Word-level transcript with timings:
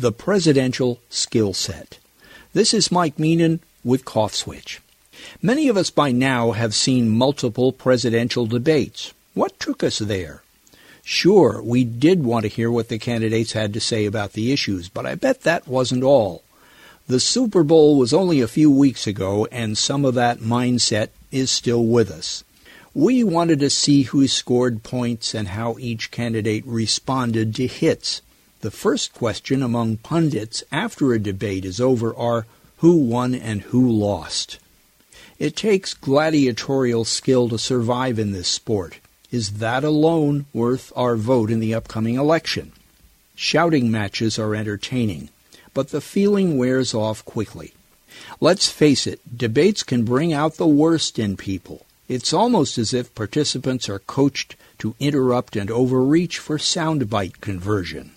The 0.00 0.12
Presidential 0.12 1.00
Skill 1.10 1.52
Set. 1.54 1.98
This 2.52 2.72
is 2.72 2.92
Mike 2.92 3.16
Meenan 3.16 3.58
with 3.82 4.04
Cough 4.04 4.32
Switch. 4.32 4.80
Many 5.42 5.66
of 5.66 5.76
us 5.76 5.90
by 5.90 6.12
now 6.12 6.52
have 6.52 6.72
seen 6.72 7.08
multiple 7.08 7.72
presidential 7.72 8.46
debates. 8.46 9.12
What 9.34 9.58
took 9.58 9.82
us 9.82 9.98
there? 9.98 10.44
Sure, 11.02 11.60
we 11.60 11.82
did 11.82 12.22
want 12.22 12.44
to 12.44 12.48
hear 12.48 12.70
what 12.70 12.90
the 12.90 13.00
candidates 13.00 13.54
had 13.54 13.74
to 13.74 13.80
say 13.80 14.06
about 14.06 14.34
the 14.34 14.52
issues, 14.52 14.88
but 14.88 15.04
I 15.04 15.16
bet 15.16 15.42
that 15.42 15.66
wasn't 15.66 16.04
all. 16.04 16.44
The 17.08 17.18
Super 17.18 17.64
Bowl 17.64 17.98
was 17.98 18.14
only 18.14 18.40
a 18.40 18.46
few 18.46 18.70
weeks 18.70 19.08
ago, 19.08 19.48
and 19.50 19.76
some 19.76 20.04
of 20.04 20.14
that 20.14 20.38
mindset 20.38 21.08
is 21.32 21.50
still 21.50 21.84
with 21.84 22.08
us. 22.12 22.44
We 22.94 23.24
wanted 23.24 23.58
to 23.58 23.68
see 23.68 24.02
who 24.02 24.28
scored 24.28 24.84
points 24.84 25.34
and 25.34 25.48
how 25.48 25.76
each 25.80 26.12
candidate 26.12 26.64
responded 26.64 27.52
to 27.56 27.66
hits. 27.66 28.22
The 28.60 28.70
first 28.72 29.14
question 29.14 29.62
among 29.62 29.98
pundits 29.98 30.64
after 30.72 31.12
a 31.12 31.20
debate 31.20 31.64
is 31.64 31.80
over 31.80 32.12
are 32.16 32.44
who 32.78 32.96
won 32.96 33.32
and 33.32 33.62
who 33.62 33.88
lost. 33.88 34.58
It 35.38 35.54
takes 35.54 35.94
gladiatorial 35.94 37.04
skill 37.04 37.48
to 37.50 37.58
survive 37.58 38.18
in 38.18 38.32
this 38.32 38.48
sport. 38.48 38.98
Is 39.30 39.58
that 39.58 39.84
alone 39.84 40.46
worth 40.52 40.92
our 40.96 41.14
vote 41.14 41.52
in 41.52 41.60
the 41.60 41.72
upcoming 41.72 42.16
election? 42.16 42.72
Shouting 43.36 43.92
matches 43.92 44.40
are 44.40 44.56
entertaining, 44.56 45.28
but 45.72 45.90
the 45.90 46.00
feeling 46.00 46.58
wears 46.58 46.94
off 46.94 47.24
quickly. 47.24 47.74
Let's 48.40 48.68
face 48.68 49.06
it, 49.06 49.20
debates 49.38 49.84
can 49.84 50.04
bring 50.04 50.32
out 50.32 50.56
the 50.56 50.66
worst 50.66 51.20
in 51.20 51.36
people. 51.36 51.86
It's 52.08 52.32
almost 52.32 52.76
as 52.78 52.92
if 52.92 53.14
participants 53.14 53.88
are 53.88 54.00
coached 54.00 54.56
to 54.78 54.96
interrupt 54.98 55.54
and 55.54 55.70
overreach 55.70 56.38
for 56.38 56.58
soundbite 56.58 57.40
conversion. 57.40 58.10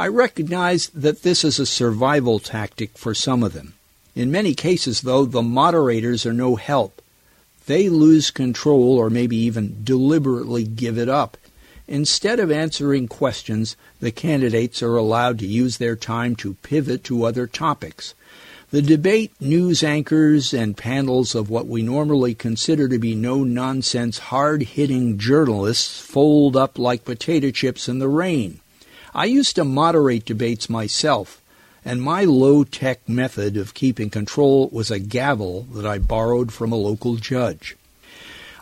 I 0.00 0.06
recognize 0.06 0.88
that 0.94 1.24
this 1.24 1.44
is 1.44 1.58
a 1.58 1.66
survival 1.66 2.38
tactic 2.38 2.96
for 2.96 3.14
some 3.14 3.42
of 3.42 3.52
them. 3.52 3.74
In 4.14 4.30
many 4.30 4.54
cases, 4.54 5.02
though, 5.02 5.26
the 5.26 5.42
moderators 5.42 6.24
are 6.24 6.32
no 6.32 6.56
help. 6.56 7.02
They 7.66 7.90
lose 7.90 8.30
control 8.30 8.96
or 8.96 9.10
maybe 9.10 9.36
even 9.36 9.82
deliberately 9.84 10.64
give 10.64 10.96
it 10.96 11.10
up. 11.10 11.36
Instead 11.86 12.40
of 12.40 12.50
answering 12.50 13.08
questions, 13.08 13.76
the 14.00 14.10
candidates 14.10 14.82
are 14.82 14.96
allowed 14.96 15.38
to 15.40 15.46
use 15.46 15.76
their 15.76 15.96
time 15.96 16.34
to 16.36 16.54
pivot 16.62 17.04
to 17.04 17.24
other 17.24 17.46
topics. 17.46 18.14
The 18.70 18.80
debate 18.80 19.32
news 19.38 19.82
anchors 19.82 20.54
and 20.54 20.78
panels 20.78 21.34
of 21.34 21.50
what 21.50 21.66
we 21.66 21.82
normally 21.82 22.34
consider 22.34 22.88
to 22.88 22.98
be 22.98 23.14
no 23.14 23.44
nonsense, 23.44 24.18
hard 24.32 24.62
hitting 24.62 25.18
journalists 25.18 26.00
fold 26.00 26.56
up 26.56 26.78
like 26.78 27.04
potato 27.04 27.50
chips 27.50 27.86
in 27.86 27.98
the 27.98 28.08
rain. 28.08 28.60
I 29.14 29.24
used 29.24 29.56
to 29.56 29.64
moderate 29.64 30.24
debates 30.24 30.70
myself, 30.70 31.40
and 31.84 32.02
my 32.02 32.24
low 32.24 32.64
tech 32.64 33.08
method 33.08 33.56
of 33.56 33.74
keeping 33.74 34.10
control 34.10 34.68
was 34.72 34.90
a 34.90 34.98
gavel 34.98 35.62
that 35.72 35.86
I 35.86 35.98
borrowed 35.98 36.52
from 36.52 36.72
a 36.72 36.76
local 36.76 37.16
judge. 37.16 37.76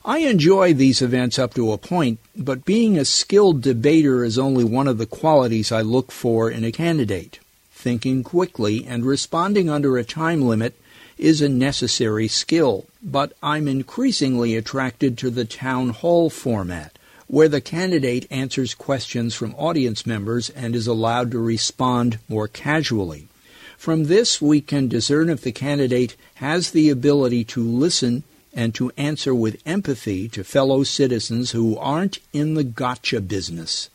I 0.04 0.18
enjoy 0.18 0.72
these 0.72 1.02
events 1.02 1.38
up 1.38 1.54
to 1.54 1.72
a 1.72 1.78
point, 1.78 2.18
but 2.36 2.64
being 2.64 2.96
a 2.96 3.04
skilled 3.04 3.60
debater 3.60 4.24
is 4.24 4.38
only 4.38 4.64
one 4.64 4.88
of 4.88 4.98
the 4.98 5.06
qualities 5.06 5.70
I 5.70 5.82
look 5.82 6.10
for 6.10 6.50
in 6.50 6.64
a 6.64 6.72
candidate 6.72 7.40
thinking 7.78 8.24
quickly, 8.24 8.84
and 8.84 9.06
responding 9.06 9.70
under 9.70 9.96
a 9.96 10.04
time 10.04 10.42
limit 10.42 10.74
is 11.16 11.40
a 11.40 11.48
necessary 11.48 12.26
skill. 12.26 12.86
But 13.00 13.32
I'm 13.40 13.68
increasingly 13.68 14.56
attracted 14.56 15.16
to 15.18 15.30
the 15.30 15.44
town 15.44 15.90
hall 15.90 16.28
format, 16.28 16.97
where 17.28 17.48
the 17.48 17.60
candidate 17.60 18.26
answers 18.30 18.74
questions 18.74 19.34
from 19.34 19.54
audience 19.54 20.04
members 20.06 20.50
and 20.50 20.74
is 20.74 20.86
allowed 20.86 21.30
to 21.30 21.38
respond 21.38 22.18
more 22.28 22.48
casually. 22.48 23.28
From 23.76 24.04
this, 24.04 24.42
we 24.42 24.60
can 24.60 24.88
discern 24.88 25.28
if 25.28 25.42
the 25.42 25.52
candidate 25.52 26.16
has 26.36 26.70
the 26.70 26.90
ability 26.90 27.44
to 27.44 27.62
listen 27.62 28.24
and 28.52 28.74
to 28.74 28.90
answer 28.96 29.34
with 29.34 29.62
empathy 29.64 30.28
to 30.30 30.42
fellow 30.42 30.82
citizens 30.82 31.52
who 31.52 31.76
aren't 31.78 32.18
in 32.32 32.54
the 32.54 32.64
gotcha 32.64 33.20
business. 33.20 33.90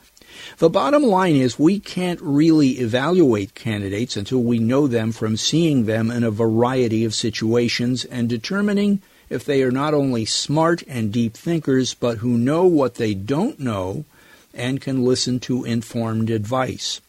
The 0.60 0.70
bottom 0.70 1.04
line 1.04 1.36
is 1.36 1.60
we 1.60 1.80
can't 1.80 2.22
really 2.22 2.80
evaluate 2.80 3.56
candidates 3.56 4.16
until 4.16 4.42
we 4.42 4.60
know 4.60 4.88
them 4.88 5.12
from 5.12 5.38
seeing 5.38 5.86
them 5.86 6.10
in 6.10 6.24
a 6.24 6.32
variety 6.32 7.04
of 7.04 7.14
situations 7.14 8.06
and 8.06 8.30
determining 8.30 9.02
if 9.30 9.46
they 9.46 9.64
are 9.64 9.72
not 9.72 9.94
only 9.94 10.26
smart 10.26 10.84
and 10.88 11.12
deep 11.12 11.34
thinkers, 11.34 11.94
but 11.94 12.20
who 12.20 12.38
know 12.38 12.66
what 12.66 12.96
they 12.96 13.14
don't 13.14 13.60
know 13.60 14.06
and 14.54 14.82
can 14.82 15.04
listen 15.04 15.40
to 15.40 15.64
informed 15.64 16.30
advice. 16.30 17.02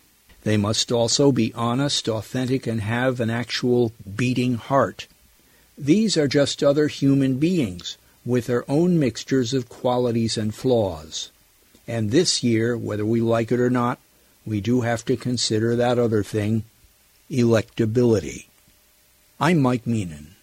They 0.42 0.56
must 0.56 0.92
also 0.92 1.32
be 1.32 1.52
honest, 1.54 2.08
authentic, 2.08 2.66
and 2.66 2.80
have 2.80 3.20
an 3.20 3.30
actual 3.30 3.92
beating 4.16 4.54
heart. 4.54 5.06
These 5.76 6.16
are 6.16 6.28
just 6.28 6.62
other 6.62 6.88
human 6.88 7.38
beings 7.38 7.96
with 8.24 8.46
their 8.46 8.70
own 8.70 8.98
mixtures 8.98 9.52
of 9.52 9.68
qualities 9.68 10.36
and 10.36 10.54
flaws. 10.54 11.30
And 11.86 12.10
this 12.10 12.42
year, 12.42 12.76
whether 12.76 13.04
we 13.04 13.20
like 13.20 13.52
it 13.52 13.60
or 13.60 13.70
not, 13.70 13.98
we 14.46 14.60
do 14.60 14.82
have 14.82 15.04
to 15.06 15.16
consider 15.16 15.76
that 15.76 15.98
other 15.98 16.22
thing, 16.22 16.64
electability. 17.30 18.46
I'm 19.40 19.60
Mike 19.60 19.84
Meenan. 19.84 20.33